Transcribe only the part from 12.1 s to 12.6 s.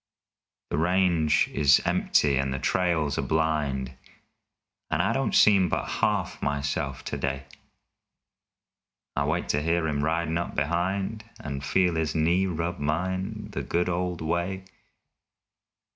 knee